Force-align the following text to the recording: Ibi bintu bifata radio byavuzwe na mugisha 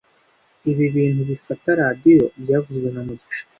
Ibi 0.71 0.85
bintu 0.95 1.21
bifata 1.29 1.69
radio 1.81 2.21
byavuzwe 2.41 2.87
na 2.91 3.01
mugisha 3.07 3.43